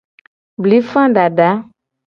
Blifa 0.61 1.07
dada. 1.15 1.49